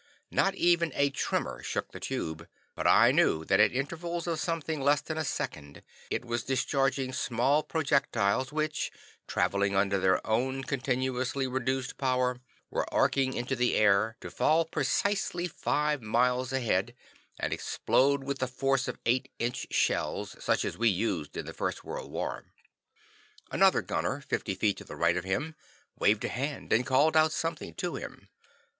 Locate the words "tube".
1.99-2.47